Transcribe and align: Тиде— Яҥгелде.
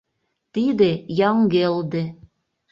Тиде— 0.53 0.91
Яҥгелде. 1.29 2.03